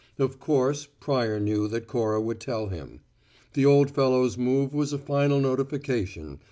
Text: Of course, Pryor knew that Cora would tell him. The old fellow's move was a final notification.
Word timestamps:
Of 0.17 0.39
course, 0.39 0.87
Pryor 0.99 1.39
knew 1.39 1.67
that 1.67 1.85
Cora 1.85 2.19
would 2.19 2.39
tell 2.39 2.69
him. 2.69 3.01
The 3.53 3.67
old 3.67 3.91
fellow's 3.91 4.35
move 4.35 4.73
was 4.73 4.93
a 4.93 4.97
final 4.97 5.39
notification. 5.39 6.39